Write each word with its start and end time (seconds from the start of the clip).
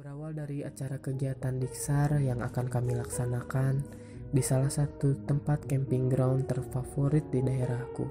Berawal 0.00 0.32
dari 0.32 0.64
acara 0.64 0.96
kegiatan 0.96 1.60
Diksar 1.60 2.24
yang 2.24 2.40
akan 2.40 2.72
kami 2.72 2.96
laksanakan 2.96 3.84
di 4.32 4.40
salah 4.40 4.72
satu 4.72 5.28
tempat 5.28 5.68
camping 5.68 6.08
ground 6.08 6.48
terfavorit 6.48 7.28
di 7.28 7.44
daerahku. 7.44 8.08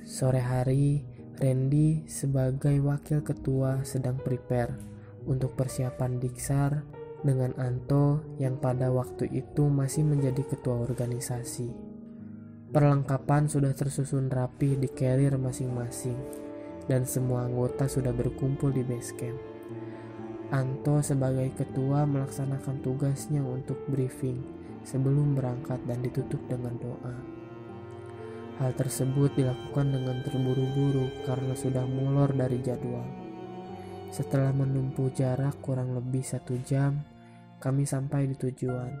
Sore 0.00 0.40
hari, 0.40 1.04
Randy 1.36 2.08
sebagai 2.08 2.72
wakil 2.80 3.20
ketua 3.20 3.84
sedang 3.84 4.16
prepare 4.16 4.80
untuk 5.28 5.52
persiapan 5.60 6.24
Diksar 6.24 6.88
dengan 7.20 7.52
Anto 7.60 8.24
yang 8.40 8.56
pada 8.56 8.88
waktu 8.88 9.28
itu 9.36 9.68
masih 9.68 10.08
menjadi 10.08 10.40
ketua 10.40 10.80
organisasi. 10.80 11.68
Perlengkapan 12.72 13.44
sudah 13.52 13.76
tersusun 13.76 14.32
rapi 14.32 14.80
di 14.80 14.88
carrier 14.88 15.36
masing-masing 15.36 16.16
dan 16.88 17.04
semua 17.04 17.44
anggota 17.44 17.84
sudah 17.92 18.16
berkumpul 18.16 18.72
di 18.72 18.80
base 18.80 19.12
camp. 19.20 19.55
Anto 20.46 21.02
sebagai 21.02 21.50
ketua 21.58 22.06
melaksanakan 22.06 22.78
tugasnya 22.78 23.42
untuk 23.42 23.82
briefing 23.90 24.38
sebelum 24.86 25.34
berangkat 25.34 25.82
dan 25.90 25.98
ditutup 26.06 26.38
dengan 26.46 26.78
doa. 26.78 27.16
Hal 28.62 28.70
tersebut 28.78 29.34
dilakukan 29.34 29.90
dengan 29.90 30.22
terburu-buru 30.22 31.10
karena 31.26 31.50
sudah 31.58 31.82
molor 31.82 32.30
dari 32.30 32.62
jadwal. 32.62 33.04
Setelah 34.14 34.54
menempuh 34.54 35.10
jarak 35.12 35.58
kurang 35.60 35.98
lebih 35.98 36.22
satu 36.22 36.54
jam, 36.62 37.02
kami 37.58 37.82
sampai 37.82 38.30
di 38.30 38.38
tujuan. 38.38 38.94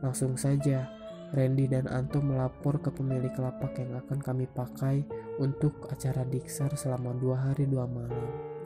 Langsung 0.00 0.40
saja, 0.40 0.88
Randy 1.36 1.68
dan 1.68 1.84
Anto 1.92 2.24
melapor 2.24 2.80
ke 2.80 2.88
pemilik 2.88 3.36
lapak 3.36 3.76
yang 3.76 3.92
akan 4.00 4.18
kami 4.24 4.48
pakai 4.48 5.04
untuk 5.36 5.84
acara 5.92 6.24
Diksar 6.24 6.72
selama 6.72 7.12
dua 7.12 7.52
hari 7.52 7.68
dua 7.68 7.84
malam. 7.84 8.57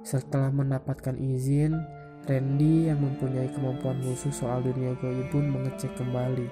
Setelah 0.00 0.48
mendapatkan 0.48 1.12
izin, 1.20 1.76
Randy 2.24 2.88
yang 2.88 3.04
mempunyai 3.04 3.52
kemampuan 3.52 4.00
khusus 4.00 4.32
soal 4.32 4.64
dunia 4.64 4.96
goib 5.00 5.28
pun 5.28 5.44
mengecek 5.48 5.92
kembali 5.96 6.48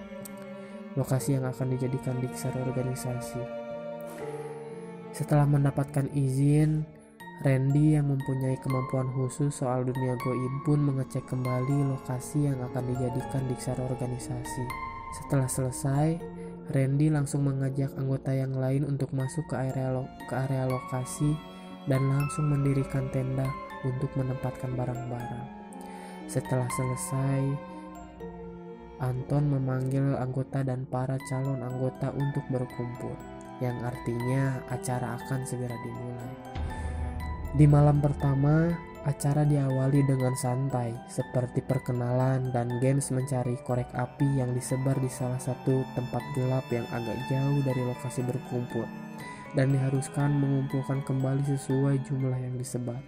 lokasi 0.97 1.39
yang 1.39 1.47
akan 1.49 1.77
dijadikan 1.77 2.19
diksar 2.19 2.51
organisasi. 2.59 3.41
Setelah 5.15 5.47
mendapatkan 5.47 6.11
izin, 6.13 6.83
Randy 7.47 7.95
yang 7.95 8.11
mempunyai 8.11 8.59
kemampuan 8.59 9.07
khusus 9.15 9.55
soal 9.55 9.87
dunia 9.87 10.19
goib 10.21 10.55
pun 10.67 10.83
mengecek 10.83 11.25
kembali 11.31 11.87
lokasi 11.95 12.51
yang 12.51 12.59
akan 12.69 12.85
dijadikan 12.91 13.47
diksar 13.47 13.79
organisasi. 13.79 14.65
Setelah 15.23 15.49
selesai, 15.49 16.21
Randy 16.75 17.09
langsung 17.09 17.49
mengajak 17.49 17.97
anggota 17.97 18.35
yang 18.35 18.53
lain 18.53 18.85
untuk 18.85 19.09
masuk 19.17 19.47
ke 19.49 19.57
area, 19.57 19.95
lo 19.95 20.05
ke 20.29 20.35
area 20.37 20.69
lokasi 20.69 21.33
dan 21.89 22.05
langsung 22.07 22.53
mendirikan 22.53 23.09
tenda 23.11 23.49
untuk 23.83 24.13
menempatkan 24.15 24.77
barang-barang. 24.77 25.47
Setelah 26.29 26.69
selesai, 26.77 27.41
Anton 29.01 29.49
memanggil 29.49 30.19
anggota 30.21 30.61
dan 30.61 30.85
para 30.85 31.17
calon 31.31 31.65
anggota 31.65 32.13
untuk 32.13 32.45
berkumpul, 32.53 33.15
yang 33.65 33.79
artinya 33.81 34.61
acara 34.69 35.17
akan 35.23 35.41
segera 35.49 35.75
dimulai. 35.81 36.33
Di 37.57 37.65
malam 37.65 38.05
pertama, 38.05 38.69
acara 39.09 39.47
diawali 39.49 40.05
dengan 40.05 40.37
santai, 40.37 40.93
seperti 41.09 41.65
perkenalan 41.65 42.53
dan 42.53 42.77
games 42.83 43.09
mencari 43.09 43.57
korek 43.65 43.89
api 43.97 44.43
yang 44.43 44.53
disebar 44.53 44.99
di 45.01 45.09
salah 45.09 45.41
satu 45.41 45.87
tempat 45.97 46.21
gelap 46.37 46.67
yang 46.69 46.85
agak 46.93 47.17
jauh 47.31 47.65
dari 47.65 47.83
lokasi 47.89 48.21
berkumpul 48.27 49.08
dan 49.57 49.73
diharuskan 49.73 50.33
mengumpulkan 50.37 51.01
kembali 51.05 51.45
sesuai 51.47 52.03
jumlah 52.05 52.37
yang 52.37 52.57
disebar. 52.59 53.01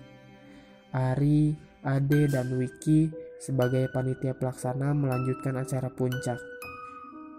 Ari, 0.90 1.54
Ade, 1.84 2.28
dan 2.28 2.52
Wiki 2.56 3.08
sebagai 3.40 3.88
panitia 3.92 4.36
pelaksana 4.36 4.92
melanjutkan 4.92 5.56
acara 5.56 5.88
puncak 5.88 6.36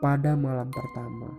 pada 0.02 0.33
malam 0.33 0.73
pertama. 0.73 1.29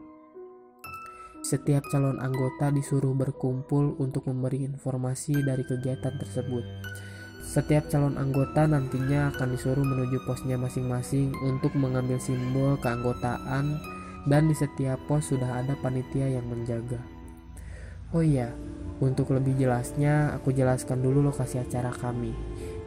Setiap 1.42 1.82
calon 1.90 2.22
anggota 2.22 2.70
disuruh 2.70 3.18
berkumpul 3.18 3.98
untuk 3.98 4.30
memberi 4.30 4.62
informasi 4.62 5.42
dari 5.42 5.66
kegiatan 5.66 6.14
tersebut. 6.14 6.62
Setiap 7.42 7.90
calon 7.90 8.14
anggota 8.14 8.70
nantinya 8.70 9.34
akan 9.34 9.58
disuruh 9.58 9.82
menuju 9.82 10.22
posnya 10.22 10.54
masing-masing 10.54 11.34
untuk 11.42 11.74
mengambil 11.74 12.22
simbol 12.22 12.78
keanggotaan 12.78 13.82
dan 14.30 14.46
di 14.46 14.54
setiap 14.54 15.02
pos 15.10 15.34
sudah 15.34 15.66
ada 15.66 15.74
panitia 15.82 16.30
yang 16.30 16.46
menjaga. 16.46 17.11
Oh 18.12 18.20
iya, 18.20 18.52
untuk 19.00 19.32
lebih 19.32 19.56
jelasnya 19.56 20.36
aku 20.36 20.52
jelaskan 20.52 21.00
dulu 21.00 21.24
lokasi 21.32 21.56
acara 21.56 21.88
kami. 21.88 22.36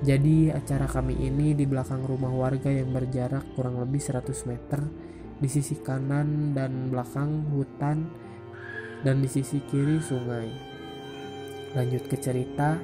Jadi 0.06 0.54
acara 0.54 0.86
kami 0.86 1.18
ini 1.18 1.58
di 1.58 1.66
belakang 1.66 2.06
rumah 2.06 2.30
warga 2.30 2.70
yang 2.70 2.94
berjarak 2.94 3.58
kurang 3.58 3.82
lebih 3.82 3.98
100 3.98 4.22
meter 4.46 4.86
di 5.42 5.50
sisi 5.50 5.82
kanan 5.82 6.54
dan 6.54 6.94
belakang 6.94 7.50
hutan 7.58 8.06
dan 9.02 9.18
di 9.18 9.26
sisi 9.26 9.66
kiri 9.66 9.98
sungai. 9.98 10.48
Lanjut 11.74 12.06
ke 12.06 12.22
cerita, 12.22 12.78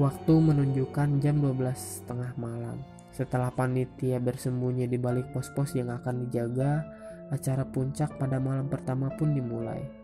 waktu 0.00 0.34
menunjukkan 0.34 1.20
jam 1.20 1.38
12 1.38 2.08
tengah 2.08 2.32
malam. 2.40 2.80
Setelah 3.12 3.52
panitia 3.52 4.16
bersembunyi 4.16 4.88
di 4.88 4.96
balik 4.96 5.30
pos-pos 5.36 5.76
yang 5.76 5.92
akan 5.92 6.26
dijaga, 6.26 6.82
acara 7.28 7.68
puncak 7.68 8.16
pada 8.16 8.40
malam 8.40 8.72
pertama 8.72 9.12
pun 9.14 9.36
dimulai. 9.36 10.01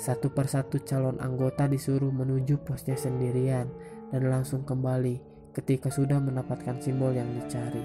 Satu 0.00 0.32
persatu 0.32 0.80
calon 0.82 1.20
anggota 1.20 1.68
disuruh 1.68 2.10
menuju 2.10 2.64
posnya 2.64 2.96
sendirian 2.96 3.68
dan 4.12 4.28
langsung 4.28 4.64
kembali 4.64 5.20
ketika 5.52 5.92
sudah 5.92 6.20
mendapatkan 6.20 6.80
simbol 6.80 7.12
yang 7.12 7.28
dicari. 7.36 7.84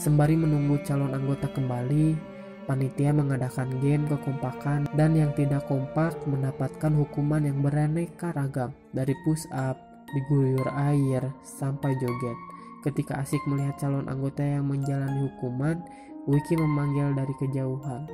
Sembari 0.00 0.38
menunggu 0.38 0.80
calon 0.86 1.12
anggota 1.12 1.50
kembali, 1.52 2.16
panitia 2.64 3.12
mengadakan 3.12 3.68
game 3.82 4.06
kekompakan 4.08 4.88
dan 4.96 5.12
yang 5.12 5.34
tidak 5.36 5.66
kompak 5.66 6.14
mendapatkan 6.24 6.94
hukuman 6.94 7.44
yang 7.44 7.60
beraneka 7.60 8.32
ragam 8.32 8.72
dari 8.94 9.12
push 9.26 9.44
up, 9.52 9.76
diguyur 10.14 10.64
air, 10.72 11.28
sampai 11.44 11.92
joget. 11.98 12.38
Ketika 12.80 13.20
asik 13.20 13.44
melihat 13.44 13.76
calon 13.76 14.08
anggota 14.08 14.40
yang 14.40 14.64
menjalani 14.64 15.28
hukuman, 15.28 15.84
Wiki 16.24 16.56
memanggil 16.56 17.12
dari 17.12 17.34
kejauhan. 17.36 18.08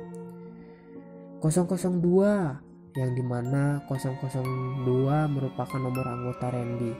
002, 1.39 2.66
yang 2.97 3.13
di 3.13 3.21
mana 3.21 3.85
002 3.85 4.83
merupakan 5.29 5.79
nomor 5.79 6.05
anggota 6.09 6.49
Randy. 6.49 6.91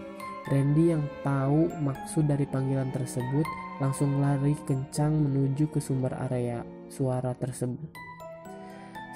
Randy 0.47 0.95
yang 0.95 1.03
tahu 1.25 1.67
maksud 1.83 2.29
dari 2.29 2.47
panggilan 2.47 2.93
tersebut 2.95 3.43
langsung 3.83 4.23
lari 4.23 4.55
kencang 4.63 5.11
menuju 5.11 5.67
ke 5.73 5.81
sumber 5.83 6.15
area 6.29 6.63
suara 6.87 7.35
tersebut. 7.35 7.91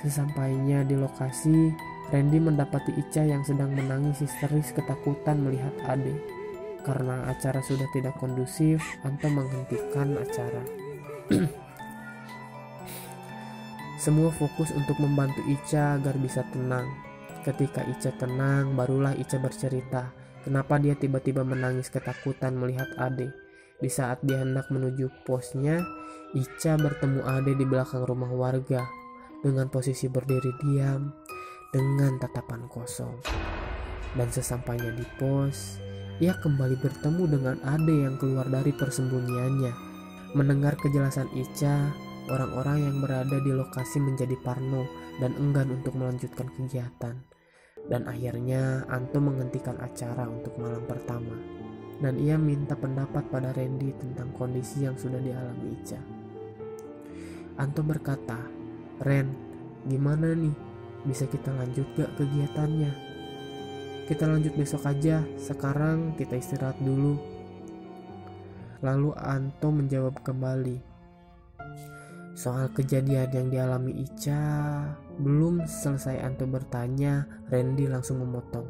Sesampainya 0.02 0.81
di 0.81 0.97
lokasi, 0.97 1.72
Randy 2.09 2.41
mendapati 2.41 2.91
Ica 2.97 3.24
yang 3.24 3.46
sedang 3.46 3.72
menangis 3.72 4.25
histeris 4.25 4.74
ketakutan 4.74 5.46
melihat 5.46 5.72
Ade. 5.86 6.18
Karena 6.81 7.30
acara 7.30 7.62
sudah 7.62 7.86
tidak 7.94 8.18
kondusif, 8.18 8.81
Anto 9.06 9.30
menghentikan 9.30 10.18
acara. 10.18 10.66
Semua 14.02 14.34
fokus 14.34 14.74
untuk 14.74 14.98
membantu 14.98 15.46
Ica 15.46 16.02
agar 16.02 16.18
bisa 16.18 16.42
tenang. 16.50 16.90
Ketika 17.46 17.86
Ica 17.86 18.10
tenang, 18.18 18.74
barulah 18.74 19.14
Ica 19.14 19.38
bercerita 19.38 20.10
kenapa 20.42 20.82
dia 20.82 20.98
tiba-tiba 20.98 21.46
menangis 21.46 21.94
ketakutan 21.94 22.58
melihat 22.58 22.90
Ade. 22.98 23.30
Di 23.78 23.94
saat 23.94 24.26
dia 24.26 24.42
hendak 24.42 24.74
menuju 24.74 25.06
posnya, 25.22 25.86
Ica 26.34 26.82
bertemu 26.82 27.22
Ade 27.30 27.54
di 27.54 27.62
belakang 27.62 28.02
rumah 28.02 28.34
warga 28.34 28.82
dengan 29.46 29.70
posisi 29.70 30.10
berdiri 30.10 30.50
diam 30.66 31.14
dengan 31.70 32.18
tatapan 32.18 32.66
kosong. 32.74 33.22
Dan 34.18 34.34
sesampainya 34.34 34.98
di 34.98 35.06
pos, 35.22 35.78
ia 36.18 36.34
kembali 36.42 36.82
bertemu 36.82 37.24
dengan 37.30 37.56
Ade 37.62 38.09
yang 38.09 38.18
keluar 38.18 38.50
dari 38.50 38.74
persembunyiannya. 38.74 39.94
Mendengar 40.34 40.74
kejelasan 40.82 41.30
Ica, 41.38 42.09
Orang-orang 42.29 42.78
yang 42.85 42.97
berada 43.02 43.38
di 43.41 43.50
lokasi 43.50 43.97
menjadi 43.97 44.38
parno 44.46 44.85
dan 45.18 45.34
enggan 45.41 45.73
untuk 45.73 45.97
melanjutkan 45.97 46.52
kegiatan. 46.53 47.18
Dan 47.90 48.06
akhirnya 48.06 48.85
Anto 48.85 49.18
menghentikan 49.18 49.79
acara 49.82 50.29
untuk 50.29 50.53
malam 50.62 50.85
pertama. 50.85 51.34
Dan 51.97 52.22
ia 52.22 52.38
minta 52.38 52.78
pendapat 52.78 53.26
pada 53.29 53.53
Randy 53.53 53.94
tentang 53.97 54.29
kondisi 54.38 54.85
yang 54.85 54.97
sudah 54.97 55.18
dialami 55.18 55.82
Ica. 55.82 56.02
Anto 57.58 57.82
berkata, 57.82 58.38
Ren, 59.02 59.34
gimana 59.85 60.34
nih? 60.34 60.53
Bisa 61.06 61.26
kita 61.26 61.50
lanjut 61.50 61.90
gak 61.97 62.14
kegiatannya? 62.18 62.94
Kita 64.06 64.29
lanjut 64.29 64.53
besok 64.53 64.85
aja, 64.85 65.26
sekarang 65.38 66.14
kita 66.18 66.38
istirahat 66.38 66.78
dulu. 66.82 67.18
Lalu 68.82 69.14
Anto 69.18 69.70
menjawab 69.70 70.26
kembali, 70.26 70.91
Soal 72.41 72.73
kejadian 72.73 73.29
yang 73.29 73.47
dialami 73.53 74.02
Ica, 74.02 74.41
belum 75.22 75.61
selesai 75.70 76.26
Anto 76.26 76.49
bertanya, 76.49 77.29
Randy 77.53 77.85
langsung 77.85 78.17
memotong. 78.17 78.66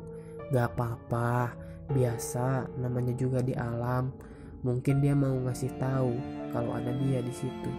Gak 0.52 0.76
apa-apa, 0.76 1.56
Biasa, 1.88 2.68
namanya 2.84 3.16
juga 3.16 3.40
di 3.40 3.56
alam. 3.56 4.12
Mungkin 4.68 5.00
dia 5.00 5.16
mau 5.16 5.32
ngasih 5.48 5.72
tahu 5.80 6.12
kalau 6.52 6.76
ada 6.76 6.92
dia 7.00 7.24
di 7.24 7.32
situ. 7.32 7.72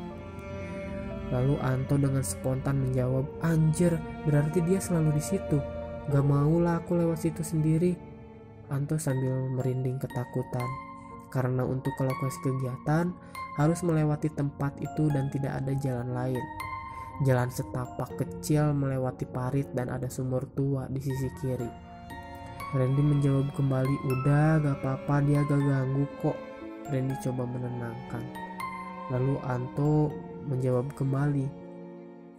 Lalu 1.28 1.60
Anto 1.60 2.00
dengan 2.00 2.24
spontan 2.24 2.88
menjawab, 2.88 3.28
"Anjir, 3.44 3.92
berarti 4.24 4.64
dia 4.64 4.80
selalu 4.80 5.20
di 5.20 5.22
situ. 5.28 5.60
Gak 6.08 6.24
mau 6.24 6.56
lah 6.56 6.80
aku 6.80 6.96
lewat 7.04 7.20
situ 7.20 7.44
sendiri." 7.44 8.00
Anto 8.72 8.96
sambil 8.96 9.44
merinding 9.60 10.00
ketakutan. 10.00 10.68
Karena 11.28 11.68
untuk 11.68 11.92
lokasi 12.00 12.40
kegiatan 12.40 13.12
harus 13.56 13.84
melewati 13.84 14.32
tempat 14.32 14.76
itu 14.81 15.08
dan 15.12 15.28
tidak 15.28 15.60
ada 15.60 15.72
jalan 15.76 16.10
lain. 16.12 16.44
Jalan 17.22 17.52
setapak 17.52 18.16
kecil 18.16 18.72
melewati 18.72 19.28
parit 19.28 19.69
dan 19.76 19.93
ada 19.93 20.08
sumur 20.08 20.49
tua 20.56 20.88
di 20.88 20.99
sisi 20.99 21.28
kiri. 21.38 21.69
Randy 22.72 23.04
menjawab 23.04 23.52
kembali, 23.52 23.96
"Udah, 24.08 24.56
gak 24.64 24.81
apa-apa, 24.81 25.20
dia 25.28 25.44
gak 25.44 25.60
ganggu 25.60 26.08
kok." 26.25 26.38
Randy 26.88 27.12
coba 27.20 27.44
menenangkan. 27.44 28.25
Lalu 29.12 29.37
Anto 29.44 30.08
menjawab 30.48 30.96
kembali. 30.96 31.46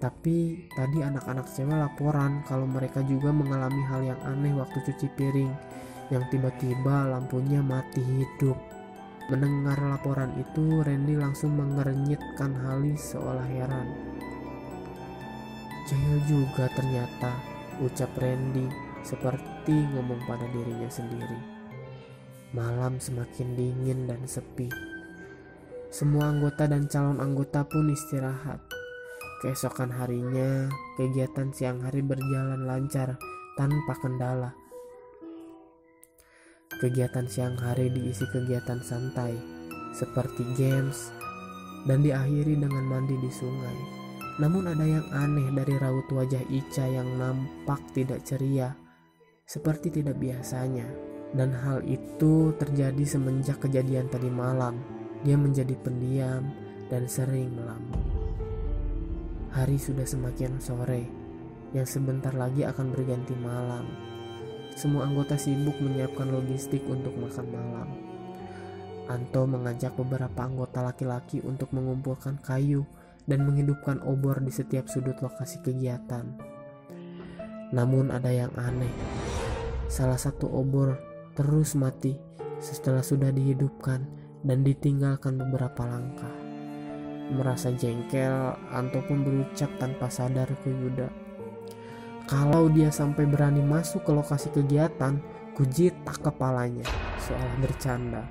Tapi 0.01 0.68
tadi 0.74 1.00
anak-anak 1.00 1.48
cewek 1.48 1.77
laporan 1.77 2.42
kalau 2.50 2.68
mereka 2.68 3.06
juga 3.06 3.31
mengalami 3.31 3.80
hal 3.88 4.01
yang 4.04 4.19
aneh 4.25 4.51
waktu 4.57 4.83
cuci 4.89 5.07
piring, 5.16 5.54
yang 6.12 6.25
tiba-tiba 6.27 7.07
lampunya 7.07 7.62
mati 7.63 8.01
hidup. 8.01 8.72
Mendengar 9.31 9.79
laporan 9.79 10.35
itu, 10.35 10.83
Randy 10.83 11.15
langsung 11.15 11.55
mengernyitkan 11.55 12.51
Halis 12.59 13.15
seolah 13.15 13.47
heran. 13.47 13.87
Jahil 15.87 16.19
juga 16.27 16.67
ternyata, 16.75 17.31
ucap 17.79 18.11
Randy 18.19 18.67
seperti 19.03 19.75
ngomong 19.95 20.19
pada 20.27 20.43
dirinya 20.51 20.91
sendiri. 20.91 21.39
Malam 22.51 22.99
semakin 22.99 23.55
dingin 23.55 24.07
dan 24.11 24.23
sepi. 24.27 24.67
Semua 25.87 26.31
anggota 26.31 26.67
dan 26.67 26.91
calon 26.91 27.23
anggota 27.23 27.63
pun 27.63 27.91
istirahat. 27.91 28.59
Keesokan 29.43 29.91
harinya, 29.91 30.71
kegiatan 30.95 31.51
siang 31.51 31.83
hari 31.83 31.99
berjalan 31.99 32.63
lancar 32.63 33.19
tanpa 33.59 33.93
kendala. 33.99 34.62
Kegiatan 36.83 37.24
siang 37.31 37.56
hari 37.56 37.88
diisi 37.88 38.27
kegiatan 38.27 38.83
santai, 38.83 39.31
seperti 39.95 40.44
games, 40.59 41.15
dan 41.88 42.03
diakhiri 42.03 42.59
dengan 42.59 42.83
mandi 42.83 43.15
di 43.24 43.31
sungai. 43.31 44.03
Namun 44.44 44.68
ada 44.68 44.83
yang 44.83 45.07
aneh 45.15 45.47
dari 45.56 45.80
raut 45.80 46.03
wajah 46.12 46.44
Ica 46.51 46.83
yang 46.83 47.07
nampak 47.15 47.80
tidak 47.95 48.27
ceria, 48.27 48.75
seperti 49.47 49.95
tidak 49.95 50.19
biasanya. 50.19 50.83
Dan 51.31 51.56
hal 51.56 51.88
itu 51.88 52.51
terjadi 52.59 53.07
semenjak 53.07 53.63
kejadian 53.63 54.12
tadi 54.12 54.27
malam. 54.27 54.83
Dia 55.24 55.39
menjadi 55.39 55.80
pendiam 55.80 56.51
dan 56.91 57.07
sering 57.07 57.63
melamun. 57.63 58.03
Hari 59.56 59.80
sudah 59.80 60.03
semakin 60.03 60.59
sore, 60.59 61.07
yang 61.71 61.88
sebentar 61.88 62.35
lagi 62.35 62.68
akan 62.68 62.91
berganti 62.91 63.39
malam. 63.39 64.12
Semua 64.73 65.05
anggota 65.05 65.37
sibuk 65.37 65.77
menyiapkan 65.77 66.33
logistik 66.33 66.81
untuk 66.89 67.13
makan 67.15 67.47
malam. 67.53 67.89
Anto 69.05 69.45
mengajak 69.45 69.93
beberapa 69.99 70.47
anggota 70.47 70.81
laki-laki 70.81 71.43
untuk 71.45 71.69
mengumpulkan 71.75 72.41
kayu 72.41 72.87
dan 73.29 73.45
menghidupkan 73.45 74.01
obor 74.03 74.41
di 74.41 74.51
setiap 74.51 74.89
sudut 74.89 75.15
lokasi 75.21 75.61
kegiatan. 75.61 76.33
Namun 77.69 78.09
ada 78.09 78.31
yang 78.33 78.51
aneh. 78.57 78.91
Salah 79.87 80.17
satu 80.17 80.49
obor 80.49 80.97
terus 81.37 81.77
mati 81.77 82.17
setelah 82.63 83.03
sudah 83.03 83.29
dihidupkan 83.29 84.07
dan 84.43 84.63
ditinggalkan 84.63 85.37
beberapa 85.37 85.85
langkah. 85.85 86.33
Merasa 87.33 87.71
jengkel, 87.71 88.55
Anto 88.69 88.99
pun 89.07 89.23
berucap 89.23 89.71
tanpa 89.79 90.11
sadar 90.11 90.47
ke 90.61 90.69
Yuda. 90.69 91.22
Kalau 92.23 92.71
dia 92.71 92.87
sampai 92.87 93.27
berani 93.27 93.59
masuk 93.59 94.07
ke 94.07 94.11
lokasi 94.15 94.47
kegiatan, 94.55 95.19
kujitak 95.53 96.23
kepalanya, 96.23 96.87
seolah 97.19 97.55
bercanda. 97.59 98.23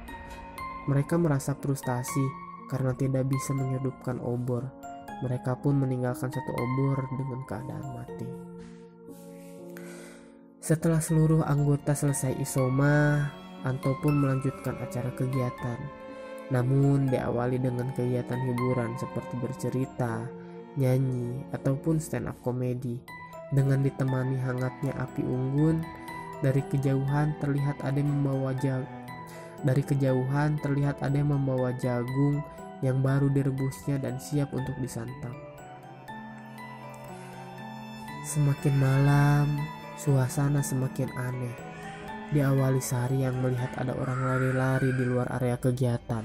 Mereka 0.89 1.21
merasa 1.21 1.53
frustasi 1.55 2.25
karena 2.73 2.97
tidak 2.97 3.29
bisa 3.29 3.53
menyedupkan 3.53 4.19
obor. 4.25 4.65
Mereka 5.23 5.61
pun 5.63 5.79
meninggalkan 5.79 6.33
satu 6.33 6.53
obor 6.57 7.05
dengan 7.15 7.41
keadaan 7.47 7.87
mati. 7.95 8.29
Setelah 10.59 10.99
seluruh 10.99 11.45
anggota 11.47 11.95
selesai 11.95 12.39
isoma, 12.43 13.29
Anto 13.63 13.95
pun 14.03 14.19
melanjutkan 14.19 14.75
acara 14.83 15.15
kegiatan. 15.15 15.79
Namun 16.51 17.07
diawali 17.07 17.63
dengan 17.63 17.95
kegiatan 17.95 18.43
hiburan 18.43 18.99
seperti 18.99 19.39
bercerita, 19.39 20.27
nyanyi, 20.75 21.47
ataupun 21.55 22.03
stand 22.03 22.27
up 22.27 22.39
komedi. 22.43 22.99
Dengan 23.53 23.85
ditemani 23.85 24.41
hangatnya 24.41 24.97
api 24.97 25.21
unggun, 25.21 25.85
dari 26.41 26.65
kejauhan 26.73 27.37
terlihat 27.39 27.79
ada 27.85 28.01
yang 28.01 28.11
membawa 28.11 28.57
jag 28.59 28.83
dari 29.63 29.83
kejauhan 29.87 30.59
terlihat 30.59 30.99
ada 30.99 31.15
yang 31.15 31.31
membawa 31.31 31.71
jagung 31.79 32.43
yang 32.83 32.99
baru 32.99 33.31
direbusnya 33.31 34.03
dan 34.03 34.19
siap 34.19 34.51
untuk 34.51 34.75
disantap. 34.83 35.35
Semakin 38.27 38.75
malam, 38.75 39.47
suasana 39.95 40.63
semakin 40.63 41.11
aneh 41.15 41.55
diawali 42.33 42.81
Sari 42.81 43.23
yang 43.23 43.39
melihat 43.45 43.71
ada 43.77 43.93
orang 43.93 44.19
lari-lari 44.25 44.91
di 44.97 45.05
luar 45.05 45.29
area 45.37 45.61
kegiatan. 45.61 46.25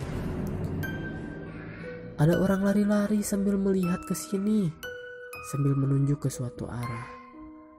Ada 2.17 2.33
orang 2.41 2.65
lari-lari 2.65 3.21
sambil 3.21 3.59
melihat 3.61 4.01
ke 4.07 4.17
sini, 4.17 4.71
sambil 5.53 5.77
menunjuk 5.77 6.25
ke 6.25 6.29
suatu 6.33 6.65
arah. 6.65 7.16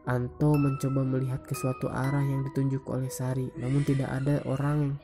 Anto 0.08 0.56
mencoba 0.56 1.04
melihat 1.04 1.44
ke 1.44 1.52
suatu 1.52 1.92
arah 1.92 2.24
yang 2.24 2.40
ditunjuk 2.48 2.80
oleh 2.88 3.12
Sari, 3.12 3.52
namun 3.60 3.84
tidak 3.84 4.08
ada 4.08 4.40
orang 4.48 4.96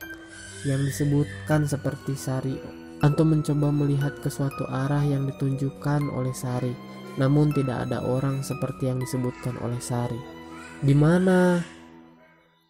yang 0.65 0.81
disebutkan 0.81 1.69
seperti 1.69 2.17
Sari. 2.17 2.57
Anto 3.05 3.21
mencoba 3.21 3.69
melihat 3.69 4.17
ke 4.17 4.33
suatu 4.33 4.65
arah 4.65 5.05
yang 5.05 5.29
ditunjukkan 5.29 6.09
oleh 6.09 6.33
Sari, 6.33 6.73
namun 7.21 7.53
tidak 7.53 7.85
ada 7.85 8.01
orang 8.01 8.41
seperti 8.41 8.89
yang 8.89 8.97
disebutkan 8.97 9.61
oleh 9.61 9.77
Sari. 9.77 10.17
Di 10.81 10.97
mana? 10.97 11.61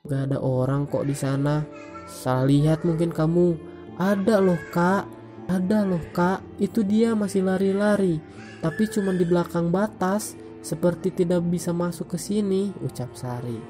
Gak 0.05 0.29
ada 0.29 0.37
orang 0.37 0.85
kok 0.85 1.07
di 1.07 1.17
sana. 1.17 1.65
Salah 2.05 2.45
lihat 2.45 2.85
mungkin 2.85 3.09
kamu. 3.09 3.57
Ada 3.97 4.37
loh 4.37 4.61
kak. 4.69 5.09
Ada 5.49 5.81
loh 5.87 6.03
kak. 6.13 6.45
Itu 6.61 6.85
dia 6.85 7.17
masih 7.17 7.41
lari-lari. 7.41 8.21
Tapi 8.61 8.85
cuma 8.93 9.09
di 9.17 9.25
belakang 9.25 9.73
batas. 9.73 10.37
Seperti 10.65 11.13
tidak 11.13 11.45
bisa 11.45 11.69
masuk 11.69 12.09
ke 12.09 12.17
sini. 12.17 12.73
Ucap 12.81 13.13
Sari. 13.13 13.61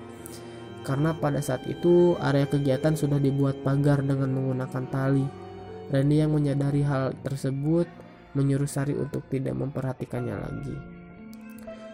Karena 0.88 1.12
pada 1.12 1.44
saat 1.44 1.68
itu 1.68 2.16
area 2.24 2.48
kegiatan 2.48 2.96
sudah 2.96 3.20
dibuat 3.20 3.60
pagar 3.68 4.00
dengan 4.00 4.32
menggunakan 4.32 4.84
tali. 4.88 5.28
Randy 5.92 6.24
yang 6.24 6.32
menyadari 6.32 6.88
hal 6.88 7.12
tersebut 7.20 7.92
menyuruh 8.32 8.70
Sari 8.70 8.96
untuk 8.96 9.28
tidak 9.28 9.60
memperhatikannya 9.60 10.36
lagi. 10.40 10.78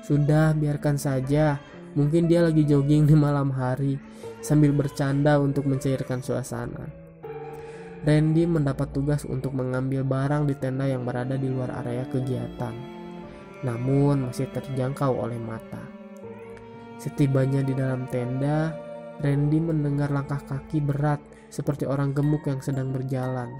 Sudah, 0.06 0.54
biarkan 0.54 1.02
saja. 1.02 1.58
Mungkin 1.98 2.30
dia 2.30 2.46
lagi 2.46 2.62
jogging 2.62 3.10
di 3.10 3.18
malam 3.18 3.52
hari 3.52 3.98
sambil 4.40 4.70
bercanda 4.72 5.42
untuk 5.42 5.66
mencairkan 5.66 6.22
suasana. 6.22 6.88
Randy 8.02 8.50
mendapat 8.50 8.90
tugas 8.96 9.26
untuk 9.30 9.54
mengambil 9.54 10.02
barang 10.02 10.50
di 10.50 10.56
tenda 10.58 10.90
yang 10.90 11.06
berada 11.06 11.38
di 11.38 11.46
luar 11.46 11.70
area 11.86 12.02
kegiatan, 12.10 12.74
namun 13.62 14.30
masih 14.30 14.50
terjangkau 14.50 15.14
oleh 15.18 15.38
mata. 15.38 15.82
Setibanya 17.02 17.66
di 17.66 17.74
dalam 17.74 18.06
tenda, 18.10 18.74
Randy 19.22 19.58
mendengar 19.62 20.10
langkah 20.14 20.42
kaki 20.42 20.82
berat 20.82 21.22
seperti 21.50 21.86
orang 21.86 22.14
gemuk 22.14 22.46
yang 22.46 22.62
sedang 22.62 22.94
berjalan. 22.94 23.54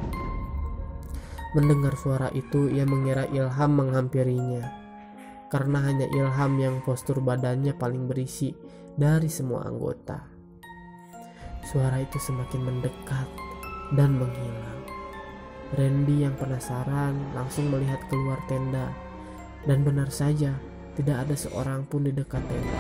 Mendengar 1.58 1.94
suara 1.98 2.30
itu, 2.34 2.70
ia 2.70 2.86
mengira 2.86 3.26
Ilham 3.30 3.76
menghampirinya, 3.76 4.64
karena 5.50 5.84
hanya 5.84 6.08
Ilham 6.10 6.54
yang 6.58 6.76
postur 6.86 7.20
badannya 7.20 7.76
paling 7.76 8.08
berisi 8.08 8.56
dari 8.96 9.28
semua 9.28 9.66
anggota. 9.66 10.22
Suara 11.66 12.02
itu 12.02 12.18
semakin 12.18 12.62
mendekat 12.62 13.28
dan 13.94 14.18
menghilang. 14.18 14.82
Randy 15.72 16.28
yang 16.28 16.36
penasaran 16.36 17.16
langsung 17.32 17.72
melihat 17.72 18.00
keluar 18.12 18.40
tenda 18.52 18.92
dan 19.66 19.86
benar 19.86 20.10
saja 20.10 20.58
tidak 20.98 21.28
ada 21.28 21.36
seorang 21.38 21.86
pun 21.88 22.06
di 22.06 22.12
dekat 22.12 22.42
tenda. 22.46 22.80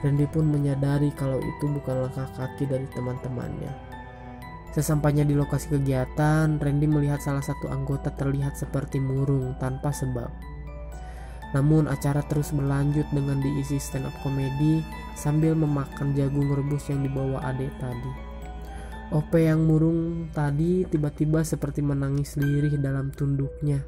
Randy 0.00 0.24
pun 0.32 0.48
menyadari 0.48 1.12
kalau 1.12 1.36
itu 1.36 1.64
bukan 1.68 2.08
langkah 2.08 2.28
kaki 2.32 2.64
dari 2.64 2.88
teman-temannya. 2.88 3.72
Sesampainya 4.70 5.26
di 5.26 5.34
lokasi 5.34 5.66
kegiatan, 5.68 6.56
Randy 6.56 6.86
melihat 6.86 7.20
salah 7.20 7.42
satu 7.42 7.68
anggota 7.68 8.14
terlihat 8.14 8.56
seperti 8.56 9.02
murung 9.02 9.58
tanpa 9.58 9.90
sebab. 9.90 10.30
Namun 11.50 11.90
acara 11.90 12.22
terus 12.30 12.54
berlanjut 12.54 13.04
dengan 13.10 13.42
diisi 13.42 13.82
stand 13.82 14.06
up 14.06 14.14
komedi 14.22 14.80
sambil 15.18 15.58
memakan 15.58 16.14
jagung 16.14 16.46
rebus 16.54 16.86
yang 16.86 17.02
dibawa 17.02 17.42
Ade 17.50 17.66
tadi. 17.82 18.12
Ope 19.10 19.42
yang 19.42 19.66
murung 19.66 20.30
tadi 20.30 20.86
tiba-tiba 20.86 21.42
seperti 21.42 21.82
menangis 21.82 22.38
lirih 22.38 22.78
dalam 22.78 23.10
tunduknya. 23.10 23.82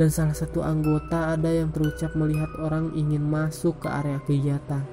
Dan 0.00 0.08
salah 0.08 0.32
satu 0.32 0.64
anggota 0.64 1.36
ada 1.36 1.52
yang 1.52 1.68
terucap 1.68 2.16
melihat 2.16 2.48
orang 2.60 2.96
ingin 2.96 3.22
masuk 3.22 3.84
ke 3.84 3.88
area 3.92 4.18
kegiatan. 4.24 4.84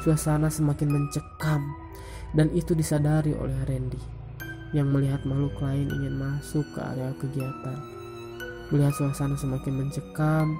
Suasana 0.00 0.48
semakin 0.48 0.88
mencekam 0.88 1.62
dan 2.32 2.48
itu 2.56 2.72
disadari 2.72 3.32
oleh 3.36 3.56
Randy 3.68 4.00
yang 4.76 4.92
melihat 4.92 5.24
makhluk 5.24 5.56
lain 5.64 5.88
ingin 5.88 6.16
masuk 6.16 6.64
ke 6.76 6.80
area 6.80 7.12
kegiatan. 7.16 7.78
Melihat 8.68 8.92
suasana 9.00 9.36
semakin 9.36 9.80
mencekam, 9.80 10.52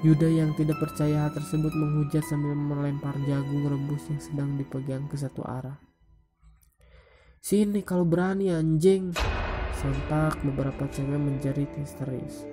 Yuda 0.00 0.32
yang 0.32 0.56
tidak 0.56 0.80
percaya 0.80 1.28
hal 1.28 1.32
tersebut 1.36 1.76
menghujat 1.76 2.24
sambil 2.24 2.56
melempar 2.56 3.12
jagung 3.28 3.68
rebus 3.68 4.08
yang 4.08 4.20
sedang 4.22 4.50
dipegang 4.56 5.04
ke 5.12 5.20
satu 5.20 5.44
arah. 5.44 5.76
Sini 7.44 7.84
kalau 7.84 8.08
berani 8.08 8.48
anjing. 8.48 9.12
Sontak 9.76 10.40
beberapa 10.40 10.88
cewek 10.88 11.20
menjerit 11.20 11.68
histeris. 11.76 12.48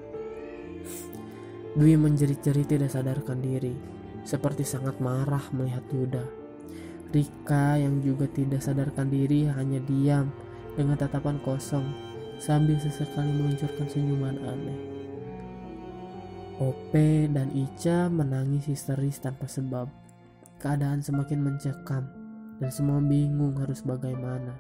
Dwi 1.77 1.93
menjerit-jerit 1.93 2.65
tidak 2.65 2.89
sadarkan 2.89 3.37
diri, 3.37 3.77
seperti 4.25 4.65
sangat 4.65 4.97
marah 4.97 5.45
melihat 5.53 5.85
Yuda. 5.93 6.25
Rika 7.13 7.77
yang 7.77 8.01
juga 8.01 8.25
tidak 8.25 8.65
sadarkan 8.65 9.13
diri 9.13 9.45
hanya 9.45 9.77
diam 9.85 10.33
dengan 10.73 10.97
tatapan 10.97 11.37
kosong 11.45 11.85
sambil 12.41 12.81
sesekali 12.81 13.29
meluncurkan 13.29 13.85
senyuman 13.85 14.41
aneh. 14.41 14.79
Ope 16.57 17.29
dan 17.29 17.53
Ica 17.53 18.09
menangis 18.09 18.65
histeris 18.65 19.21
tanpa 19.21 19.45
sebab. 19.45 19.85
Keadaan 20.57 21.05
semakin 21.05 21.37
mencekam 21.45 22.09
dan 22.57 22.73
semua 22.73 22.97
bingung 22.97 23.53
harus 23.61 23.85
bagaimana. 23.85 24.57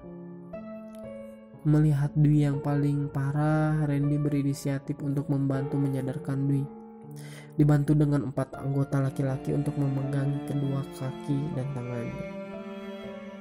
Melihat 1.65 2.13
Dwi 2.13 2.45
yang 2.45 2.61
paling 2.61 3.09
parah, 3.09 3.81
Randy 3.89 4.21
berinisiatif 4.21 5.01
untuk 5.01 5.25
membantu 5.33 5.81
menyadarkan 5.81 6.45
Dwi. 6.45 6.76
Dibantu 7.57 7.97
dengan 7.97 8.29
empat 8.29 8.53
anggota 8.53 9.01
laki-laki 9.01 9.53
untuk 9.53 9.73
memegang 9.81 10.45
kedua 10.45 10.85
kaki 10.95 11.57
dan 11.57 11.65
tangannya. 11.73 12.27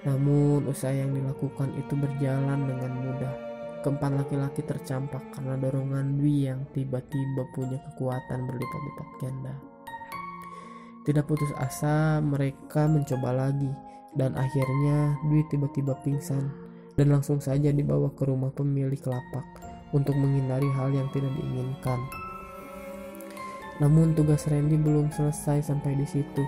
Namun 0.07 0.71
usaha 0.71 0.95
yang 0.95 1.13
dilakukan 1.13 1.75
itu 1.77 1.99
berjalan 1.99 2.65
dengan 2.65 2.93
mudah. 2.97 3.35
Keempat 3.85 4.13
laki-laki 4.19 4.63
tercampak 4.67 5.23
karena 5.35 5.59
dorongan 5.61 6.19
Dwi 6.19 6.49
yang 6.49 6.65
tiba-tiba 6.75 7.43
punya 7.55 7.79
kekuatan 7.91 8.47
berlipat-lipat 8.47 9.09
ganda. 9.23 9.55
Tidak 11.07 11.23
putus 11.23 11.55
asa, 11.55 12.19
mereka 12.19 12.91
mencoba 12.91 13.31
lagi 13.47 13.71
dan 14.19 14.35
akhirnya 14.35 15.15
Dwi 15.29 15.45
tiba-tiba 15.53 15.95
pingsan 16.03 16.51
dan 16.97 17.13
langsung 17.13 17.39
saja 17.39 17.71
dibawa 17.71 18.11
ke 18.17 18.27
rumah 18.27 18.51
pemilik 18.51 18.99
lapak 19.05 19.45
untuk 19.93 20.17
menghindari 20.19 20.67
hal 20.73 20.91
yang 20.91 21.07
tidak 21.13 21.31
diinginkan. 21.37 22.26
Namun 23.83 24.17
tugas 24.17 24.49
Randy 24.49 24.81
belum 24.81 25.13
selesai 25.13 25.69
sampai 25.69 25.97
di 25.97 26.07
situ. 26.09 26.45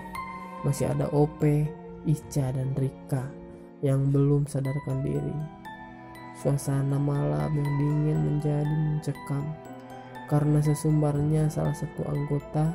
Masih 0.65 0.91
ada 0.91 1.07
OP, 1.13 1.41
Ica, 2.03 2.51
dan 2.51 2.73
Rika 2.75 3.23
yang 3.85 4.09
belum 4.09 4.49
sadarkan 4.49 5.05
diri. 5.05 5.35
Suasana 6.39 6.95
malam 6.95 7.51
yang 7.51 7.71
dingin 7.77 8.19
menjadi 8.23 8.67
mencekam 8.67 9.43
karena 10.31 10.61
sesumbarnya 10.61 11.51
salah 11.51 11.73
satu 11.75 12.05
anggota 12.05 12.71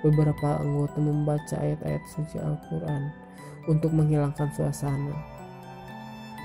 beberapa 0.00 0.62
anggota 0.62 0.98
membaca 1.02 1.56
ayat-ayat 1.60 2.02
suci 2.08 2.40
Al-Quran 2.40 3.12
untuk 3.68 3.92
menghilangkan 3.92 4.48
suasana 4.54 5.42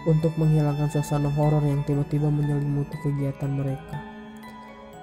untuk 0.07 0.31
menghilangkan 0.39 0.87
suasana 0.87 1.27
horor 1.27 1.59
yang 1.67 1.83
tiba-tiba 1.83 2.31
menyelimuti 2.31 2.95
kegiatan 3.03 3.51
mereka. 3.51 4.16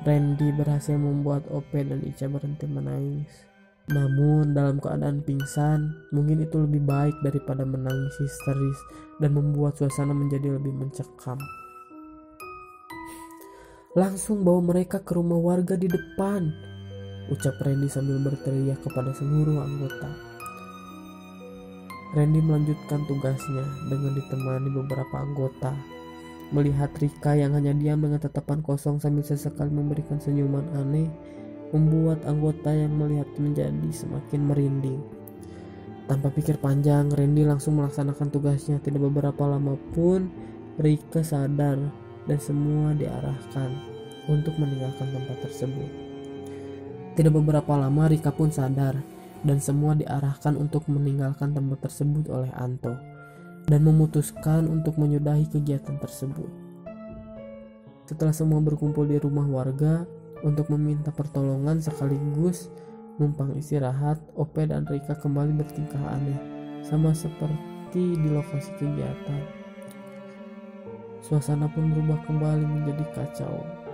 Randy 0.04 0.52
berhasil 0.52 1.00
membuat 1.00 1.48
Ope 1.48 1.80
dan 1.80 2.04
Ica 2.04 2.28
berhenti 2.28 2.68
menangis. 2.68 3.48
Namun 3.88 4.52
dalam 4.52 4.80
keadaan 4.80 5.24
pingsan, 5.24 5.92
mungkin 6.12 6.44
itu 6.44 6.60
lebih 6.60 6.84
baik 6.84 7.16
daripada 7.24 7.64
menangis 7.64 8.16
histeris 8.20 8.78
dan 9.20 9.32
membuat 9.32 9.76
suasana 9.80 10.12
menjadi 10.12 10.56
lebih 10.60 10.72
mencekam. 10.76 11.40
Langsung 13.96 14.44
bawa 14.44 14.60
mereka 14.74 15.00
ke 15.00 15.16
rumah 15.16 15.40
warga 15.40 15.76
di 15.76 15.88
depan, 15.88 16.52
ucap 17.32 17.56
Randy 17.64 17.88
sambil 17.88 18.20
berteriak 18.20 18.84
kepada 18.84 19.12
seluruh 19.16 19.60
anggota. 19.64 20.34
Randy 22.12 22.40
melanjutkan 22.44 23.08
tugasnya 23.08 23.64
dengan 23.88 24.12
ditemani 24.14 24.68
beberapa 24.70 25.16
anggota. 25.18 25.72
Melihat 26.52 26.92
Rika 27.00 27.32
yang 27.32 27.56
hanya 27.56 27.72
diam 27.72 28.04
dengan 28.04 28.20
tatapan 28.20 28.60
kosong 28.60 29.00
sambil 29.00 29.24
sesekali 29.24 29.72
memberikan 29.72 30.20
senyuman 30.20 30.68
aneh, 30.76 31.08
membuat 31.72 32.20
anggota 32.28 32.68
yang 32.70 32.92
melihat 32.94 33.26
menjadi 33.40 33.90
semakin 33.90 34.40
merinding. 34.44 35.00
Tanpa 36.04 36.28
pikir 36.28 36.60
panjang, 36.60 37.08
Randy 37.08 37.48
langsung 37.48 37.80
melaksanakan 37.80 38.28
tugasnya. 38.28 38.76
Tidak 38.76 39.00
beberapa 39.00 39.48
lama 39.48 39.80
pun, 39.96 40.28
Rika 40.76 41.24
sadar 41.24 41.80
dan 42.28 42.38
semua 42.40 42.92
diarahkan 42.92 43.72
untuk 44.28 44.52
meninggalkan 44.60 45.08
tempat 45.08 45.36
tersebut. 45.48 45.90
Tidak 47.16 47.32
beberapa 47.32 47.72
lama, 47.78 48.04
Rika 48.10 48.36
pun 48.36 48.52
sadar 48.52 49.00
dan 49.44 49.58
semua 49.60 49.96
diarahkan 49.96 50.60
untuk 50.60 50.84
meninggalkan 50.92 51.56
tempat 51.56 51.88
tersebut 51.88 52.28
oleh 52.32 52.52
Anto 52.52 53.13
dan 53.64 53.80
memutuskan 53.84 54.68
untuk 54.68 55.00
menyudahi 55.00 55.48
kegiatan 55.48 55.96
tersebut. 55.96 56.48
Setelah 58.04 58.36
semua 58.36 58.60
berkumpul 58.60 59.08
di 59.08 59.16
rumah 59.16 59.48
warga, 59.48 60.04
untuk 60.44 60.68
meminta 60.68 61.08
pertolongan 61.08 61.80
sekaligus 61.80 62.68
numpang 63.16 63.56
istirahat, 63.56 64.20
Ope 64.36 64.68
dan 64.68 64.84
Rika 64.84 65.16
kembali 65.16 65.56
bertingkah 65.56 66.04
aneh, 66.12 66.36
sama 66.84 67.16
seperti 67.16 68.20
di 68.20 68.28
lokasi 68.28 68.76
kegiatan. 68.76 69.40
Suasana 71.24 71.64
pun 71.72 71.88
berubah 71.88 72.20
kembali 72.28 72.64
menjadi 72.68 73.04
kacau 73.16 73.84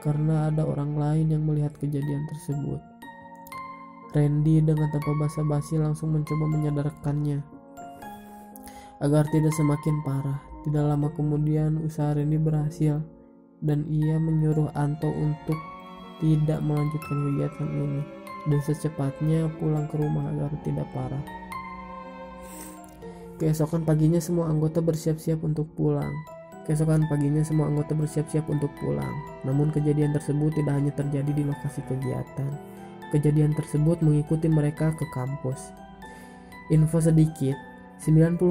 karena 0.00 0.48
ada 0.48 0.64
orang 0.64 0.96
lain 0.96 1.28
yang 1.28 1.44
melihat 1.44 1.76
kejadian 1.76 2.24
tersebut. 2.32 2.80
Randy 4.16 4.64
dengan 4.64 4.88
tanpa 4.88 5.12
basa-basi 5.20 5.76
langsung 5.76 6.16
mencoba 6.16 6.48
menyadarkannya 6.48 7.59
agar 9.00 9.24
tidak 9.32 9.52
semakin 9.56 10.04
parah. 10.04 10.40
Tidak 10.60 10.84
lama 10.84 11.08
kemudian 11.16 11.80
usaha 11.80 12.12
Randy 12.12 12.36
berhasil 12.36 13.00
dan 13.64 13.88
ia 13.88 14.16
menyuruh 14.20 14.68
Anto 14.76 15.08
untuk 15.08 15.56
tidak 16.20 16.60
melanjutkan 16.60 17.16
kegiatan 17.32 17.68
ini 17.68 18.00
dan 18.48 18.60
secepatnya 18.64 19.48
pulang 19.56 19.88
ke 19.88 19.96
rumah 19.96 20.28
agar 20.32 20.52
tidak 20.64 20.84
parah. 20.92 21.24
Keesokan 23.40 23.88
paginya 23.88 24.20
semua 24.20 24.52
anggota 24.52 24.84
bersiap-siap 24.84 25.40
untuk 25.40 25.64
pulang. 25.72 26.12
Keesokan 26.68 27.08
paginya 27.08 27.40
semua 27.40 27.72
anggota 27.72 27.96
bersiap-siap 27.96 28.44
untuk 28.52 28.68
pulang. 28.76 29.16
Namun 29.48 29.72
kejadian 29.72 30.12
tersebut 30.12 30.52
tidak 30.52 30.76
hanya 30.76 30.92
terjadi 30.92 31.32
di 31.32 31.48
lokasi 31.48 31.80
kegiatan. 31.88 32.52
Kejadian 33.08 33.56
tersebut 33.56 34.04
mengikuti 34.04 34.44
mereka 34.44 34.92
ke 34.92 35.08
kampus. 35.16 35.72
Info 36.68 37.00
sedikit, 37.00 37.56
90% 38.00 38.48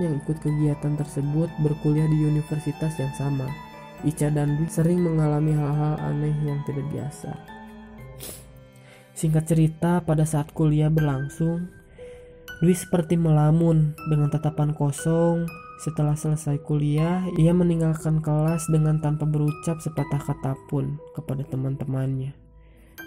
yang 0.00 0.16
ikut 0.24 0.40
kegiatan 0.40 0.96
tersebut 0.96 1.52
berkuliah 1.60 2.08
di 2.08 2.24
universitas 2.24 2.96
yang 2.96 3.12
sama, 3.12 3.44
Ica 4.08 4.32
dan 4.32 4.56
Dwi 4.56 4.68
sering 4.72 5.04
mengalami 5.04 5.52
hal-hal 5.52 6.00
aneh 6.00 6.32
yang 6.44 6.64
tidak 6.64 6.88
biasa. 6.88 7.36
Singkat 9.12 9.44
cerita, 9.48 10.00
pada 10.00 10.24
saat 10.24 10.52
kuliah 10.56 10.88
berlangsung, 10.88 11.68
Dwi 12.64 12.72
seperti 12.72 13.20
melamun 13.20 13.92
dengan 14.08 14.32
tatapan 14.32 14.72
kosong. 14.72 15.44
Setelah 15.76 16.16
selesai 16.16 16.56
kuliah, 16.64 17.20
ia 17.36 17.52
meninggalkan 17.52 18.24
kelas 18.24 18.64
dengan 18.72 18.96
tanpa 18.96 19.28
berucap 19.28 19.76
sepatah 19.76 20.24
kata 20.24 20.56
pun 20.72 20.96
kepada 21.12 21.44
teman-temannya. 21.44 22.32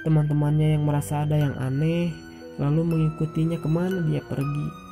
Teman-temannya 0.05 0.77
yang 0.77 0.86
merasa 0.86 1.25
ada 1.25 1.34
yang 1.34 1.58
aneh, 1.58 2.13
lalu 2.62 2.86
mengikutinya 2.86 3.58
ke 3.58 3.65
mana 3.65 4.05
dia 4.05 4.22
pergi. 4.22 4.88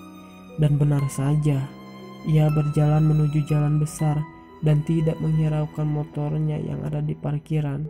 Dan 0.57 0.81
benar 0.81 1.05
saja, 1.13 1.61
ia 2.25 2.45
berjalan 2.49 3.05
menuju 3.05 3.45
jalan 3.45 3.77
besar 3.77 4.17
dan 4.65 4.81
tidak 4.89 5.21
menghiraukan 5.21 5.85
motornya 5.85 6.57
yang 6.57 6.81
ada 6.81 6.97
di 6.97 7.13
parkiran. 7.13 7.85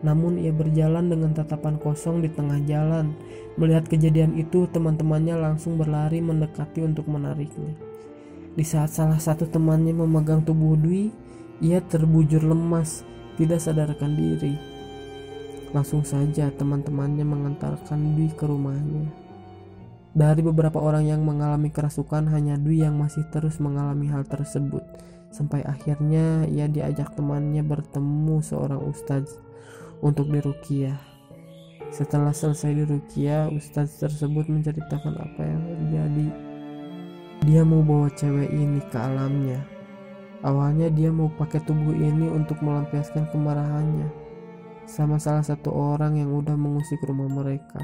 Namun 0.00 0.40
ia 0.40 0.50
berjalan 0.50 1.12
dengan 1.12 1.30
tatapan 1.36 1.78
kosong 1.78 2.24
di 2.24 2.30
tengah 2.32 2.58
jalan. 2.66 3.14
Melihat 3.54 3.86
kejadian 3.86 4.34
itu, 4.34 4.66
teman-temannya 4.70 5.36
langsung 5.36 5.76
berlari 5.76 6.18
mendekati 6.18 6.82
untuk 6.82 7.06
menariknya. 7.06 7.76
Di 8.56 8.64
saat 8.66 8.90
salah 8.90 9.20
satu 9.20 9.46
temannya 9.46 9.94
memegang 9.94 10.42
tubuh 10.42 10.74
Dwi, 10.74 11.12
ia 11.62 11.78
terbujur 11.84 12.42
lemas, 12.42 13.04
tidak 13.36 13.60
sadarkan 13.62 14.16
diri. 14.16 14.56
Langsung 15.70 16.02
saja 16.02 16.50
teman-temannya 16.50 17.22
mengantarkan 17.22 18.18
Dwi 18.18 18.32
ke 18.34 18.48
rumahnya. 18.48 19.29
Dari 20.10 20.42
beberapa 20.42 20.82
orang 20.82 21.06
yang 21.06 21.22
mengalami 21.22 21.70
kerasukan, 21.70 22.26
hanya 22.34 22.58
Dwi 22.58 22.82
yang 22.82 22.98
masih 22.98 23.22
terus 23.30 23.62
mengalami 23.62 24.10
hal 24.10 24.26
tersebut. 24.26 24.82
Sampai 25.30 25.62
akhirnya 25.62 26.42
ia 26.50 26.66
diajak 26.66 27.14
temannya 27.14 27.62
bertemu 27.62 28.42
seorang 28.42 28.82
ustadz 28.82 29.38
untuk 30.02 30.26
dirukiah. 30.26 30.98
Setelah 31.94 32.34
selesai 32.34 32.74
dirukiah, 32.74 33.46
ustadz 33.54 34.02
tersebut 34.02 34.50
menceritakan 34.50 35.14
apa 35.14 35.42
yang 35.46 35.62
terjadi. 35.62 36.28
Dia 37.46 37.62
mau 37.62 37.86
bawa 37.86 38.10
cewek 38.10 38.50
ini 38.50 38.82
ke 38.90 38.98
alamnya. 38.98 39.62
Awalnya 40.42 40.90
dia 40.90 41.14
mau 41.14 41.30
pakai 41.30 41.62
tubuh 41.62 41.94
ini 41.94 42.26
untuk 42.26 42.58
melampiaskan 42.64 43.30
kemarahannya 43.30 44.30
sama 44.90 45.22
salah 45.22 45.46
satu 45.46 45.70
orang 45.70 46.18
yang 46.18 46.34
udah 46.34 46.58
mengusik 46.58 46.98
rumah 47.06 47.30
mereka. 47.30 47.78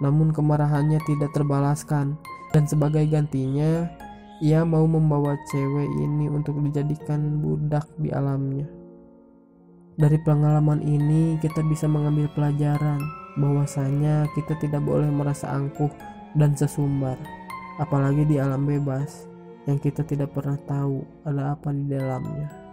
Namun 0.00 0.32
kemarahannya 0.32 0.98
tidak 1.04 1.32
terbalaskan 1.36 2.16
dan 2.50 2.64
sebagai 2.66 3.04
gantinya 3.06 3.86
ia 4.40 4.64
mau 4.64 4.88
membawa 4.88 5.36
cewek 5.52 5.88
ini 6.00 6.26
untuk 6.32 6.56
dijadikan 6.64 7.44
budak 7.44 7.84
di 8.00 8.08
alamnya. 8.08 8.64
Dari 10.00 10.16
pengalaman 10.24 10.80
ini 10.80 11.36
kita 11.44 11.60
bisa 11.68 11.84
mengambil 11.84 12.24
pelajaran 12.32 13.04
bahwasanya 13.36 14.24
kita 14.32 14.56
tidak 14.56 14.80
boleh 14.80 15.12
merasa 15.12 15.52
angkuh 15.52 15.92
dan 16.32 16.56
sesumbar, 16.56 17.20
apalagi 17.76 18.24
di 18.24 18.40
alam 18.40 18.64
bebas 18.64 19.28
yang 19.68 19.76
kita 19.76 20.00
tidak 20.08 20.32
pernah 20.32 20.56
tahu 20.64 21.04
ada 21.28 21.52
apa 21.52 21.68
di 21.76 21.84
dalamnya. 21.84 22.69